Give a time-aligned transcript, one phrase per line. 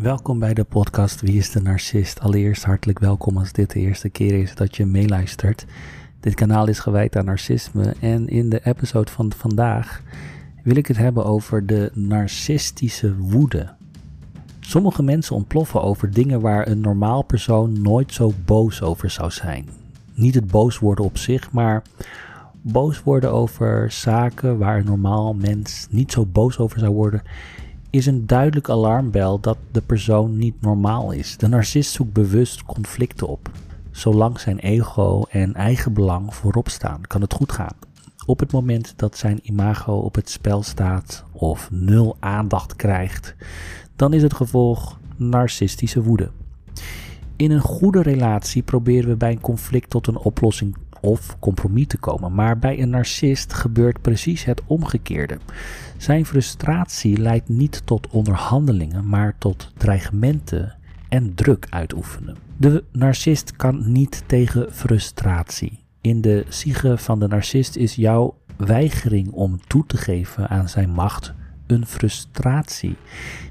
[0.00, 2.20] Welkom bij de podcast Wie is de Narcist?
[2.20, 5.66] Allereerst hartelijk welkom als dit de eerste keer is dat je meeluistert.
[6.20, 10.02] Dit kanaal is gewijd aan narcisme en in de episode van vandaag
[10.62, 13.74] wil ik het hebben over de narcistische woede.
[14.60, 19.68] Sommige mensen ontploffen over dingen waar een normaal persoon nooit zo boos over zou zijn.
[20.14, 21.82] Niet het boos worden op zich, maar
[22.62, 27.22] boos worden over zaken waar een normaal mens niet zo boos over zou worden,
[27.96, 31.36] is een duidelijk alarmbel dat de persoon niet normaal is.
[31.36, 33.50] De narcist zoekt bewust conflicten op.
[33.90, 37.76] Zolang zijn ego en eigen belang voorop staan, kan het goed gaan.
[38.26, 43.34] Op het moment dat zijn imago op het spel staat of nul aandacht krijgt,
[43.96, 46.30] dan is het gevolg narcistische woede.
[47.36, 50.76] In een goede relatie proberen we bij een conflict tot een oplossing
[51.06, 52.34] of compromis te komen.
[52.34, 55.38] Maar bij een narcist gebeurt precies het omgekeerde.
[55.96, 60.74] Zijn frustratie leidt niet tot onderhandelingen, maar tot dreigementen
[61.08, 62.36] en druk uitoefenen.
[62.56, 65.84] De narcist kan niet tegen frustratie.
[66.00, 70.90] In de siege van de narcist is jouw weigering om toe te geven aan zijn
[70.90, 71.34] macht
[71.66, 72.96] een frustratie,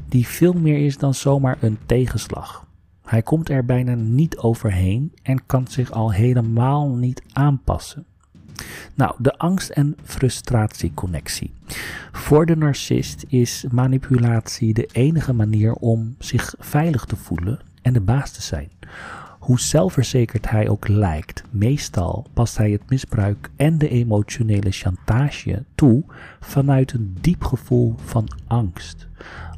[0.09, 2.64] die veel meer is dan zomaar een tegenslag.
[3.06, 8.06] Hij komt er bijna niet overheen en kan zich al helemaal niet aanpassen.
[8.95, 11.53] Nou, de angst- en frustratieconnectie.
[12.12, 18.02] Voor de narcist is manipulatie de enige manier om zich veilig te voelen en de
[18.02, 18.70] baas te zijn.
[19.40, 26.03] Hoe zelfverzekerd hij ook lijkt, meestal past hij het misbruik en de emotionele chantage toe
[26.40, 29.08] vanuit een diep gevoel van angst.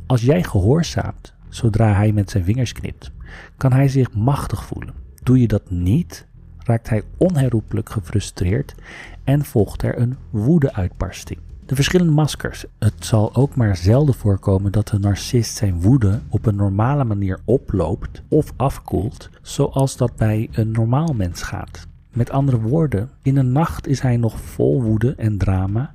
[0.06, 3.12] Als jij gehoorzaamt zodra hij met zijn vingers knipt,
[3.58, 4.94] kan hij zich machtig voelen.
[5.24, 8.76] Doe je dat niet, raakt hij onherroepelijk gefrustreerd
[9.24, 11.40] en volgt er een woedeuitbarsting.
[11.66, 12.66] De verschillende maskers.
[12.80, 17.40] Het zal ook maar zelden voorkomen dat de narcist zijn woede op een normale manier
[17.46, 21.88] oploopt of afkoelt, zoals dat bij een normaal mens gaat.
[22.12, 25.94] Met andere woorden, in de nacht is hij nog vol woede en drama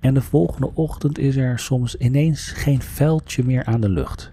[0.00, 4.32] en de volgende ochtend is er soms ineens geen veldje meer aan de lucht.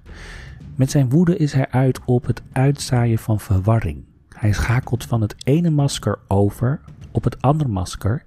[0.78, 4.04] Met zijn woede is hij uit op het uitzaaien van verwarring.
[4.36, 6.80] Hij schakelt van het ene masker over
[7.12, 8.24] op het andere masker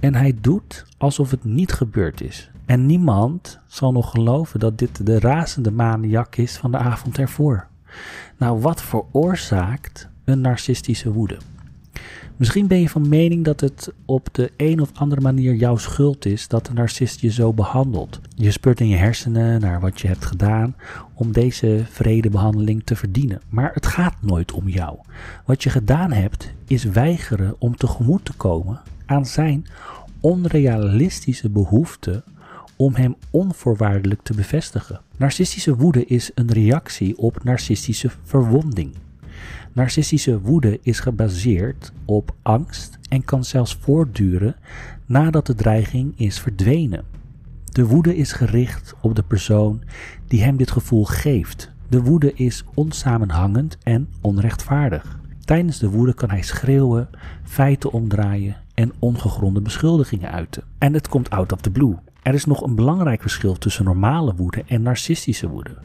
[0.00, 2.50] en hij doet alsof het niet gebeurd is.
[2.66, 7.66] En niemand zal nog geloven dat dit de razende maniak is van de avond ervoor.
[8.38, 11.36] Nou, wat veroorzaakt een narcistische woede?
[12.36, 16.26] Misschien ben je van mening dat het op de een of andere manier jouw schuld
[16.26, 18.20] is dat de narcist je zo behandelt.
[18.36, 20.76] Je speurt in je hersenen naar wat je hebt gedaan
[21.14, 23.40] om deze vredebehandeling te verdienen.
[23.48, 24.98] Maar het gaat nooit om jou.
[25.44, 29.66] Wat je gedaan hebt is weigeren om tegemoet te komen aan zijn
[30.20, 32.22] onrealistische behoefte
[32.76, 35.00] om hem onvoorwaardelijk te bevestigen.
[35.16, 38.94] Narcistische woede is een reactie op narcistische verwonding.
[39.72, 44.56] Narcistische woede is gebaseerd op angst en kan zelfs voortduren
[45.06, 47.04] nadat de dreiging is verdwenen.
[47.64, 49.82] De woede is gericht op de persoon
[50.26, 51.72] die hem dit gevoel geeft.
[51.88, 55.18] De woede is onsamenhangend en onrechtvaardig.
[55.44, 57.08] Tijdens de woede kan hij schreeuwen,
[57.42, 60.62] feiten omdraaien en ongegronde beschuldigingen uiten.
[60.78, 61.94] En het komt out of the blue.
[62.24, 65.76] Er is nog een belangrijk verschil tussen normale woede en narcistische woede.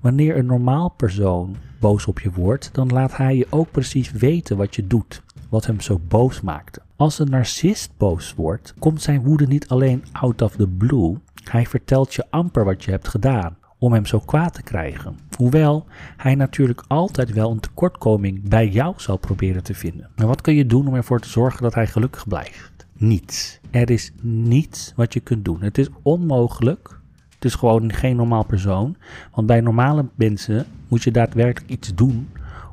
[0.00, 4.56] Wanneer een normaal persoon boos op je wordt, dan laat hij je ook precies weten
[4.56, 6.80] wat je doet, wat hem zo boos maakte.
[6.96, 11.66] Als een narcist boos wordt, komt zijn woede niet alleen out of the blue, hij
[11.66, 15.18] vertelt je amper wat je hebt gedaan om hem zo kwaad te krijgen.
[15.36, 15.86] Hoewel
[16.16, 20.08] hij natuurlijk altijd wel een tekortkoming bij jou zal proberen te vinden.
[20.16, 22.71] Maar wat kun je doen om ervoor te zorgen dat hij gelukkig blijft?
[23.02, 23.60] Niets.
[23.70, 25.62] Er is niets wat je kunt doen.
[25.62, 26.98] Het is onmogelijk.
[27.34, 28.96] Het is gewoon geen normaal persoon.
[29.34, 32.28] Want bij normale mensen moet je daadwerkelijk iets doen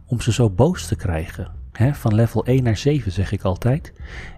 [0.06, 1.52] om ze zo boos te krijgen.
[1.92, 3.94] van level 1 naar 7 zeg ik altijd.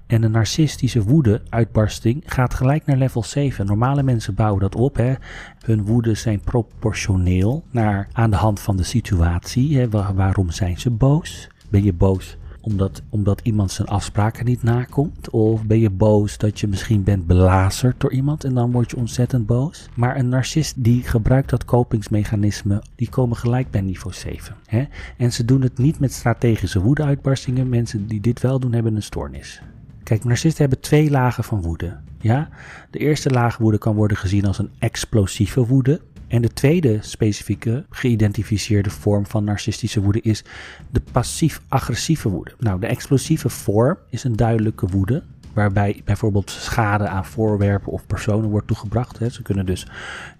[0.08, 3.66] En een narcistische woede-uitbarsting gaat gelijk naar level 7.
[3.66, 5.18] Normale mensen bouwen dat op.
[5.66, 9.88] Hun woede zijn proportioneel naar, aan de hand van de situatie.
[9.90, 11.50] waarom zijn ze boos?
[11.70, 15.30] Ben je boos omdat, omdat iemand zijn afspraken niet nakomt?
[15.30, 18.98] Of ben je boos dat je misschien bent belazerd door iemand en dan word je
[18.98, 19.90] ontzettend boos?
[19.96, 24.56] Maar een narcist die gebruikt dat kopingsmechanisme, die komen gelijk bij niveau 7.
[24.66, 24.84] Hè?
[25.18, 27.70] En ze doen het niet met strategische woedeuitbarstingen.
[27.70, 29.62] Mensen die dit wel doen, hebben een stoornis.
[30.04, 31.98] Kijk, narcisten hebben twee lagen van woede.
[32.20, 32.50] Ja?
[32.90, 36.02] De eerste laag woede kan worden gezien als een explosieve woede.
[36.32, 40.44] En de tweede specifieke geïdentificeerde vorm van narcistische woede is
[40.90, 42.52] de passief-agressieve woede.
[42.60, 45.24] Nou, de explosieve vorm is een duidelijke woede,
[45.54, 49.18] waarbij bijvoorbeeld schade aan voorwerpen of personen wordt toegebracht.
[49.34, 49.88] Ze kunnen dus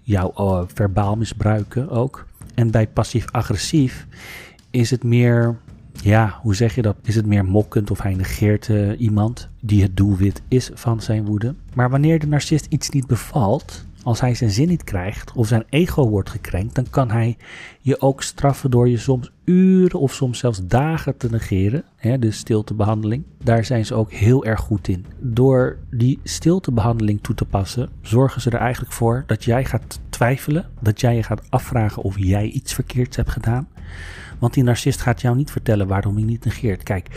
[0.02, 2.26] jou uh, verbaal misbruiken ook.
[2.54, 4.06] En bij passief-agressief
[4.70, 5.56] is het meer,
[5.92, 6.96] ja, hoe zeg je dat?
[7.02, 11.24] Is het meer mokkend of hij negeert uh, iemand die het doelwit is van zijn
[11.24, 11.54] woede.
[11.74, 15.64] Maar wanneer de narcist iets niet bevalt, als hij zijn zin niet krijgt of zijn
[15.68, 17.36] ego wordt gekrenkt, dan kan hij
[17.80, 21.84] je ook straffen door je soms uren of soms zelfs dagen te negeren.
[21.96, 23.24] Hè, de stiltebehandeling.
[23.44, 25.06] Daar zijn ze ook heel erg goed in.
[25.18, 30.68] Door die stiltebehandeling toe te passen, zorgen ze er eigenlijk voor dat jij gaat twijfelen.
[30.80, 33.68] Dat jij je gaat afvragen of jij iets verkeerds hebt gedaan.
[34.38, 36.82] Want die narcist gaat jou niet vertellen waarom hij niet negeert.
[36.82, 37.08] Kijk,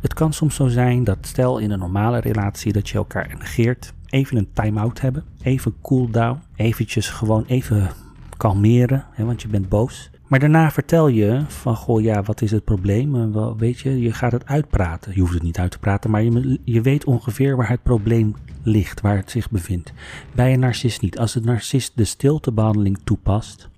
[0.00, 3.92] het kan soms zo zijn dat stel in een normale relatie dat je elkaar negeert
[4.10, 5.24] even een time-out hebben.
[5.42, 6.40] Even cool down.
[6.56, 7.90] Eventjes gewoon even
[8.36, 10.10] kalmeren, hè, want je bent boos.
[10.26, 13.32] Maar daarna vertel je van, goh ja, wat is het probleem?
[13.32, 15.12] Wel, weet je, je gaat het uitpraten.
[15.14, 18.34] Je hoeft het niet uit te praten, maar je, je weet ongeveer waar het probleem
[18.62, 19.92] ligt, waar het zich bevindt.
[20.34, 21.18] Bij een narcist niet.
[21.18, 23.68] Als de narcist de stiltebehandeling toepast,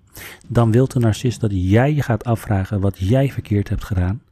[0.49, 4.23] dan wil de narcist dat jij je gaat afvragen wat jij verkeerd hebt gedaan.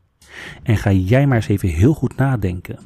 [0.63, 2.79] En ga jij maar eens even heel goed nadenken.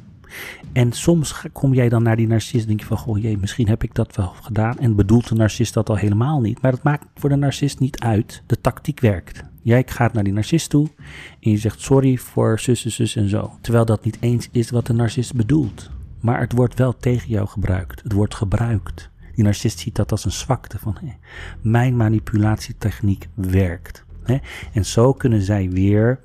[0.73, 3.69] En soms kom jij dan naar die narcist en denk je van, goh jee, misschien
[3.69, 4.79] heb ik dat wel gedaan.
[4.79, 6.62] En bedoelt de narcist dat al helemaal niet.
[6.62, 8.43] Maar dat maakt voor de narcist niet uit.
[8.46, 9.43] De tactiek werkt.
[9.62, 10.88] Jij gaat naar die narcist toe
[11.40, 13.52] en je zegt sorry voor zus, zus, en zo.
[13.61, 15.90] Terwijl dat niet eens is wat de narcist bedoelt.
[16.20, 18.02] Maar het wordt wel tegen jou gebruikt.
[18.02, 19.11] Het wordt gebruikt.
[19.34, 21.12] Die narcist ziet dat als een zwakte van hé,
[21.61, 24.05] mijn manipulatietechniek werkt.
[24.23, 24.38] Hè?
[24.73, 26.20] En zo kunnen zij weer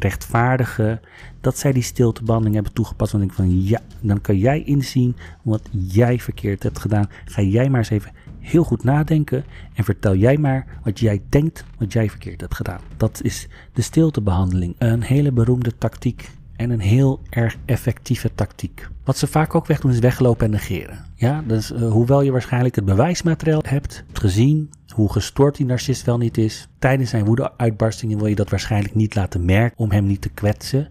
[0.00, 1.00] rechtvaardigen
[1.40, 3.12] dat zij die stiltebehandeling hebben toegepast.
[3.12, 7.08] Denk ik van ja, dan kan jij inzien wat jij verkeerd hebt gedaan.
[7.24, 9.44] Ga jij maar eens even heel goed nadenken
[9.74, 12.80] en vertel jij maar wat jij denkt wat jij verkeerd hebt gedaan.
[12.96, 14.74] Dat is de stiltebehandeling.
[14.78, 16.30] Een hele beroemde tactiek
[16.60, 18.88] en een heel erg effectieve tactiek.
[19.04, 21.04] Wat ze vaak ook wegdoen is weglopen en negeren.
[21.14, 26.18] Ja, dus uh, hoewel je waarschijnlijk het bewijsmateriaal hebt gezien, hoe gestoord die narcist wel
[26.18, 30.20] niet is, tijdens zijn woedeuitbarstingen wil je dat waarschijnlijk niet laten merken om hem niet
[30.20, 30.88] te kwetsen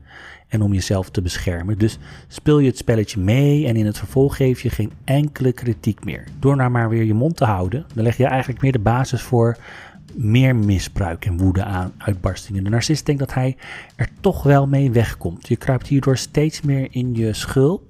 [0.47, 1.77] en om jezelf te beschermen.
[1.77, 6.03] Dus speel je het spelletje mee en in het vervolg geef je geen enkele kritiek
[6.03, 6.23] meer.
[6.39, 9.21] Door nou maar weer je mond te houden, dan leg je eigenlijk meer de basis
[9.21, 9.57] voor
[10.15, 12.63] meer misbruik en woede aan uitbarstingen.
[12.63, 13.57] De narcist denkt dat hij
[13.95, 15.47] er toch wel mee wegkomt.
[15.47, 17.88] Je kruipt hierdoor steeds meer in je schulp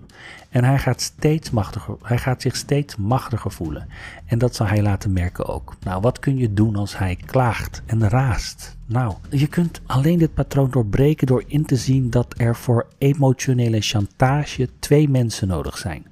[0.49, 3.87] en hij gaat, steeds machtiger, hij gaat zich steeds machtiger voelen.
[4.25, 5.75] En dat zal hij laten merken ook.
[5.83, 8.77] Nou, wat kun je doen als hij klaagt en raast?
[8.85, 13.81] Nou, je kunt alleen dit patroon doorbreken door in te zien dat er voor emotionele
[13.81, 16.05] chantage twee mensen nodig zijn.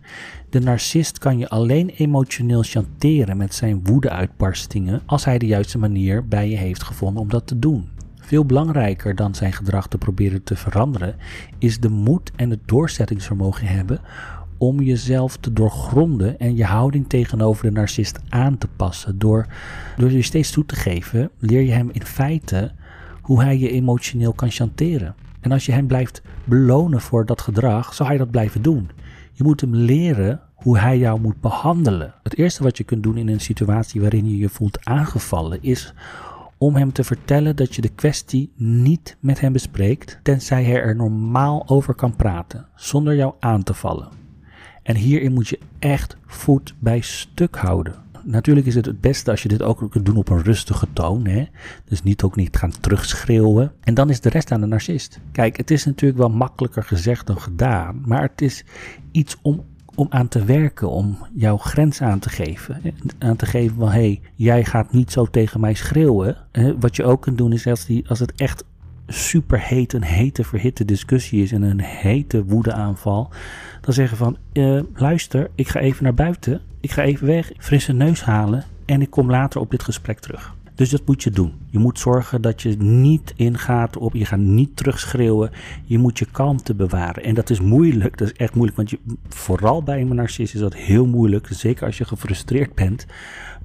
[0.50, 6.28] De narcist kan je alleen emotioneel chanteren met zijn woedeuitbarstingen als hij de juiste manier
[6.28, 7.90] bij je heeft gevonden om dat te doen.
[8.28, 11.16] Veel belangrijker dan zijn gedrag te proberen te veranderen,
[11.58, 14.00] is de moed en het doorzettingsvermogen hebben
[14.58, 19.20] om jezelf te doorgronden en je houding tegenover de narcist aan te passen.
[19.20, 19.48] Door,
[19.98, 22.72] door je steeds toe te geven, leer je hem in feite
[23.22, 25.16] hoe hij je emotioneel kan chanteren.
[25.40, 28.90] En als je hem blijft belonen voor dat gedrag, zal hij dat blijven doen.
[29.32, 32.14] Je moet hem leren hoe hij jou moet behandelen.
[32.24, 35.94] Het eerste wat je kunt doen in een situatie waarin je je voelt aangevallen is
[36.58, 40.96] om hem te vertellen dat je de kwestie niet met hem bespreekt, tenzij hij er
[40.96, 44.08] normaal over kan praten, zonder jou aan te vallen.
[44.84, 47.96] En hierin moet je echt voet bij stuk houden.
[48.24, 51.28] Natuurlijk is het het beste als je dit ook kunt doen op een rustige toon.
[51.28, 51.46] Hè?
[51.86, 53.72] Dus niet ook niet gaan terugschreeuwen.
[53.84, 55.20] En dan is de rest aan de narcist.
[55.32, 58.02] Kijk, het is natuurlijk wel makkelijker gezegd dan gedaan.
[58.06, 58.66] Maar het is
[59.12, 59.66] iets om
[59.98, 62.82] om aan te werken, om jouw grens aan te geven.
[63.20, 66.36] Aan te geven van, hé, hey, jij gaat niet zo tegen mij schreeuwen.
[66.80, 68.64] Wat je ook kunt doen is als, die, als het echt
[69.08, 73.30] super heet, een hete verhitte discussie is en een hete woedeaanval,
[73.82, 77.94] dan zeggen van, uh, luister, ik ga even naar buiten, ik ga even weg, frisse
[77.94, 80.56] neus halen en ik kom later op dit gesprek terug.
[80.78, 81.54] Dus dat moet je doen.
[81.70, 85.52] Je moet zorgen dat je niet ingaat op, je gaat niet terugschreeuwen.
[85.86, 87.24] Je moet je kalmte bewaren.
[87.24, 88.78] En dat is moeilijk, dat is echt moeilijk.
[88.78, 91.48] Want je, vooral bij een narcist is dat heel moeilijk.
[91.50, 93.06] Zeker als je gefrustreerd bent.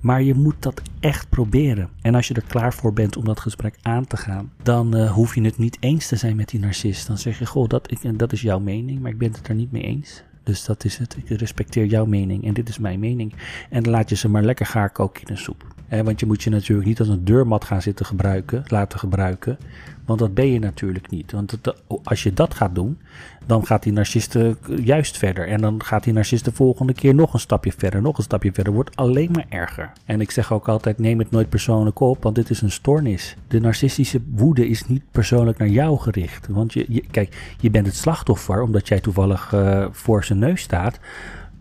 [0.00, 1.88] Maar je moet dat echt proberen.
[2.02, 5.12] En als je er klaar voor bent om dat gesprek aan te gaan, dan uh,
[5.12, 7.06] hoef je het niet eens te zijn met die narcist.
[7.06, 9.54] Dan zeg je, goh, dat, ik, dat is jouw mening, maar ik ben het er
[9.54, 10.22] niet mee eens.
[10.42, 11.16] Dus dat is het.
[11.24, 13.34] Ik respecteer jouw mening en dit is mijn mening.
[13.70, 15.64] En dan laat je ze maar lekker gaar koken in een soep
[16.00, 19.58] want je moet je natuurlijk niet als een deurmat gaan zitten gebruiken, laten gebruiken.
[20.04, 21.32] Want dat ben je natuurlijk niet.
[21.32, 21.58] Want
[22.02, 22.98] als je dat gaat doen,
[23.46, 25.48] dan gaat die narciste juist verder.
[25.48, 28.52] En dan gaat die narcist de volgende keer nog een stapje verder, nog een stapje
[28.52, 28.72] verder.
[28.72, 29.92] Wordt alleen maar erger.
[30.04, 33.36] En ik zeg ook altijd, neem het nooit persoonlijk op, want dit is een stoornis.
[33.48, 36.46] De narcistische woede is niet persoonlijk naar jou gericht.
[36.48, 40.98] Want je, kijk, je bent het slachtoffer, omdat jij toevallig uh, voor zijn neus staat.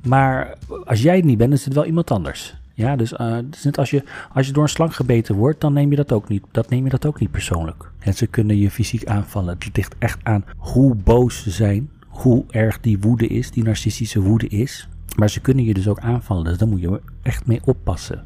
[0.06, 2.56] Maar als jij het niet bent, is het wel iemand anders.
[2.74, 3.10] Ja, dus,
[3.50, 6.12] dus net als je, als je door een slang gebeten wordt, dan neem je dat
[6.12, 7.92] ook niet, dat neem je dat ook niet persoonlijk.
[8.00, 9.58] En ze kunnen je fysiek aanvallen.
[9.60, 14.22] Het ligt echt aan hoe boos ze zijn, hoe erg die woede is, die narcistische
[14.22, 14.88] woede is.
[15.16, 18.24] Maar ze kunnen je dus ook aanvallen, dus daar moet je echt mee oppassen.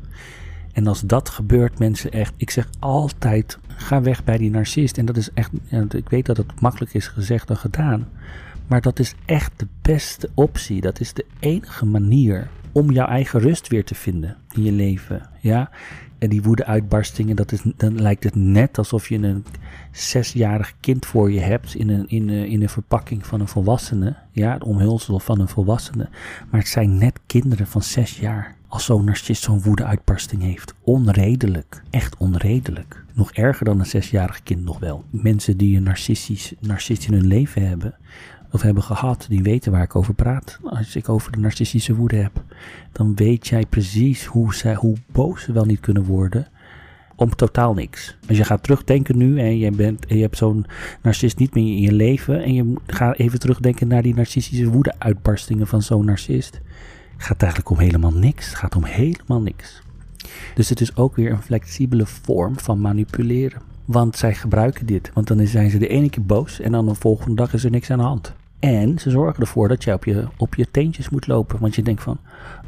[0.74, 4.98] En als dat gebeurt, mensen echt, ik zeg altijd, ga weg bij die narcist.
[4.98, 5.52] En dat is echt,
[5.90, 8.08] ik weet dat het makkelijk is gezegd dan gedaan.
[8.68, 10.82] Maar dat is echt de beste optie.
[10.82, 15.30] Dat is de enige manier om jouw eigen rust weer te vinden in je leven.
[15.40, 15.70] Ja?
[16.18, 19.46] En die woede-uitbarstingen, dat is, dan lijkt het net alsof je een
[19.92, 24.16] zesjarig kind voor je hebt in een, in, een, in een verpakking van een volwassene.
[24.32, 26.10] Ja, het omhulsel van een volwassene.
[26.50, 28.56] Maar het zijn net kinderen van zes jaar.
[28.68, 30.74] Als zo'n narcist zo'n woede-uitbarsting heeft.
[30.82, 31.82] Onredelijk.
[31.90, 33.04] Echt onredelijk.
[33.14, 35.04] Nog erger dan een zesjarig kind nog wel.
[35.10, 37.96] Mensen die een narcistisch, narcist in hun leven hebben,
[38.56, 40.60] of hebben gehad, die weten waar ik over praat.
[40.64, 42.44] Als ik over de narcistische woede heb,
[42.92, 46.48] dan weet jij precies hoe, zij, hoe boos ze wel niet kunnen worden.
[47.16, 48.18] Om totaal niks.
[48.28, 50.66] Als je gaat terugdenken nu en je, bent, en je hebt zo'n
[51.02, 52.44] narcist niet meer in je leven.
[52.44, 56.62] En je gaat even terugdenken naar die narcistische woede-uitbarstingen van zo'n narcist.
[57.18, 58.48] Gaat eigenlijk om helemaal niks.
[58.48, 59.82] Het gaat om helemaal niks.
[60.56, 63.62] Dus het is ook weer een flexibele vorm van manipuleren.
[63.86, 65.12] Want zij gebruiken dit.
[65.14, 67.72] Want dan zijn ze de ene keer boos en dan de volgende dag is er
[67.72, 68.36] niks aan de hand.
[68.66, 71.60] En ze zorgen ervoor dat je op je, op je teentjes moet lopen.
[71.60, 72.18] Want je denkt van,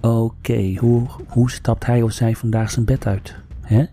[0.01, 3.35] oké, hoe, hoe stapt hij of zij vandaag zijn bed uit?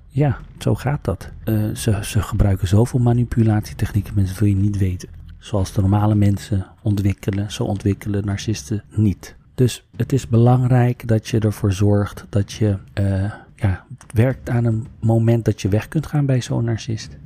[0.08, 1.30] Ja, zo gaat dat.
[1.44, 5.08] Uh, ze, ze gebruiken zoveel manipulatietechnieken, mensen wil je niet weten.
[5.38, 9.36] Zoals de normale mensen ontwikkelen, zo ontwikkelen narcisten niet.
[9.54, 14.86] Dus het is belangrijk dat je ervoor zorgt dat je uh, ja, werkt aan een
[15.00, 17.16] moment dat je weg kunt gaan bij zo'n narcist.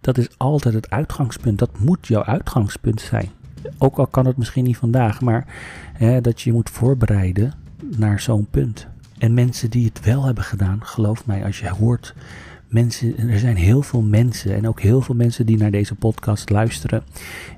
[0.00, 1.58] Dat is altijd het uitgangspunt.
[1.58, 3.30] Dat moet jouw uitgangspunt zijn.
[3.78, 5.46] Ook al kan het misschien niet vandaag, maar
[5.92, 7.52] hè, dat je je moet voorbereiden
[7.96, 8.86] naar zo'n punt.
[9.18, 12.14] En mensen die het wel hebben gedaan, geloof mij, als je hoort
[12.72, 16.50] mensen, er zijn heel veel mensen en ook heel veel mensen die naar deze podcast
[16.50, 17.02] luisteren.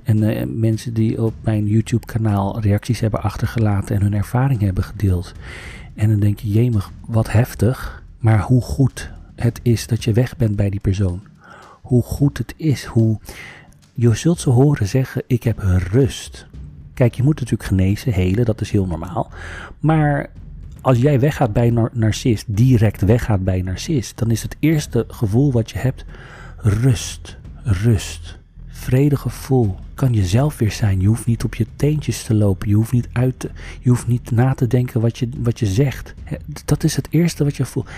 [0.02, 4.84] En uh, mensen die op mijn YouTube kanaal reacties hebben achtergelaten en hun ervaring hebben
[4.84, 5.32] gedeeld.
[5.94, 8.02] En dan denk je, jemig, wat heftig.
[8.18, 11.20] Maar hoe goed het is dat je weg bent bij die persoon.
[11.82, 13.18] Hoe goed het is, hoe
[13.94, 15.58] je zult ze horen zeggen: Ik heb
[15.92, 16.46] rust.
[16.94, 19.30] Kijk, je moet natuurlijk genezen, helen, dat is heel normaal.
[19.80, 20.30] Maar
[20.80, 25.04] als jij weggaat bij een narcist, direct weggaat bij een narcist, dan is het eerste
[25.08, 26.04] gevoel wat je hebt
[26.56, 29.74] rust, rust, vredig gevoel.
[29.94, 31.00] Kan jezelf weer zijn.
[31.00, 32.68] Je hoeft niet op je teentjes te lopen.
[32.68, 35.66] Je hoeft niet uit te, je hoeft niet na te denken wat je, wat je
[35.66, 36.14] zegt.
[36.64, 37.88] Dat is het eerste wat je voelt.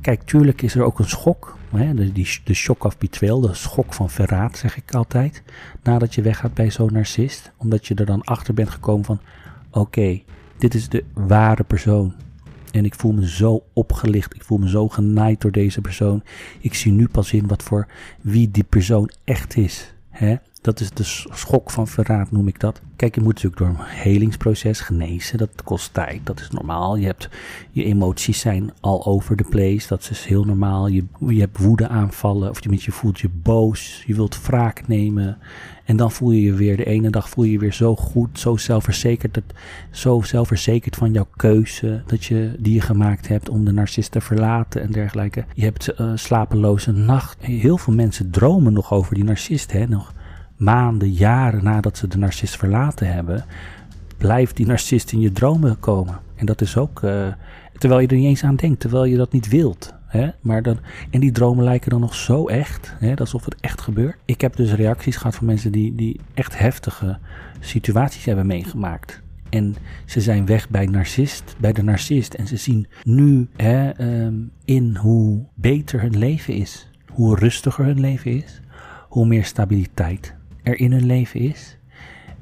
[0.00, 1.58] Kijk, tuurlijk is er ook een schok.
[1.70, 1.94] Hè?
[1.94, 5.42] De, die, de shock of betrayal, de schok van verraad, zeg ik altijd.
[5.82, 7.52] Nadat je weggaat bij zo'n narcist.
[7.56, 9.20] Omdat je er dan achter bent gekomen van...
[9.70, 10.20] Oké,
[10.58, 12.14] dit is de ware persoon.
[12.72, 14.34] En ik voel me zo opgelicht.
[14.34, 16.22] Ik voel me zo genaaid door deze persoon.
[16.60, 17.86] Ik zie nu pas in wat voor
[18.20, 19.94] wie die persoon echt is.
[20.08, 20.36] Hè?
[20.62, 22.80] Dat is de schok van verraad, noem ik dat.
[22.96, 25.38] Kijk, je moet natuurlijk door een helingsproces genezen.
[25.38, 26.96] Dat kost tijd, dat is normaal.
[26.96, 27.28] Je, hebt,
[27.70, 30.86] je emoties zijn al over the place, dat is heel normaal.
[30.86, 35.38] Je, je hebt woede aanvallen, of je, je voelt je boos, je wilt wraak nemen.
[35.84, 38.38] En dan voel je je weer, de ene dag voel je je weer zo goed,
[38.38, 39.44] zo zelfverzekerd, dat,
[39.90, 44.20] zo zelfverzekerd van jouw keuze dat je, die je gemaakt hebt om de narcist te
[44.20, 45.44] verlaten en dergelijke.
[45.54, 47.36] Je hebt uh, slapeloze nacht.
[47.40, 50.12] Heel veel mensen dromen nog over die narcist, hè, nog
[50.60, 53.44] maanden, jaren nadat ze de narcist verlaten hebben,
[54.16, 56.18] blijft die narcist in je dromen komen.
[56.34, 57.26] En dat is ook, uh,
[57.78, 59.94] terwijl je er niet eens aan denkt, terwijl je dat niet wilt.
[60.06, 60.28] Hè?
[60.40, 60.78] Maar dan,
[61.10, 63.16] en die dromen lijken dan nog zo echt, hè?
[63.16, 64.16] alsof het echt gebeurt.
[64.24, 67.18] Ik heb dus reacties gehad van mensen die, die echt heftige
[67.60, 69.22] situaties hebben meegemaakt.
[69.48, 72.34] En ze zijn weg bij, narcist, bij de narcist.
[72.34, 76.88] En ze zien nu hè, um, in hoe beter hun leven is.
[77.06, 78.60] Hoe rustiger hun leven is.
[79.08, 81.76] Hoe meer stabiliteit er in hun leven is.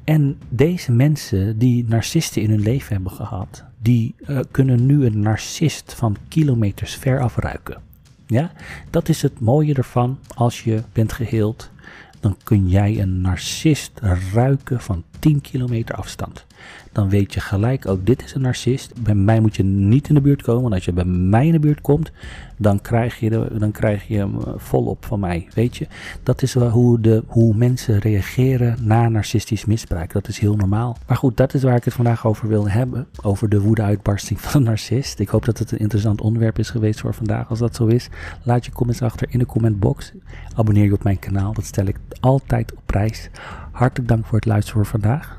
[0.03, 5.19] En deze mensen die narcisten in hun leven hebben gehad, die uh, kunnen nu een
[5.19, 7.81] narcist van kilometers ver afruiken.
[8.27, 8.51] Ja,
[8.89, 10.19] dat is het mooie ervan.
[10.35, 11.71] Als je bent geheeld,
[12.19, 13.99] dan kun jij een narcist
[14.33, 16.45] ruiken van 10 kilometer afstand
[16.91, 19.01] dan weet je gelijk ook, dit is een narcist.
[19.01, 21.51] Bij mij moet je niet in de buurt komen, want als je bij mij in
[21.51, 22.11] de buurt komt,
[22.57, 25.87] dan krijg je, dan krijg je hem eh, volop van mij, weet je.
[26.23, 30.11] Dat is hoe, de, hoe mensen reageren na narcistisch misbruik.
[30.11, 30.97] Dat is heel normaal.
[31.07, 33.07] Maar goed, dat is waar ik het vandaag over wil hebben.
[33.21, 35.19] Over de woede-uitbarsting van een narcist.
[35.19, 37.49] Ik hoop dat het een interessant onderwerp is geweest voor vandaag.
[37.49, 38.09] Als dat zo is,
[38.43, 40.11] laat je comments achter in de commentbox.
[40.55, 43.29] Abonneer je op mijn kanaal, dat stel ik altijd op prijs.
[43.71, 45.38] Hartelijk dank voor het luisteren voor vandaag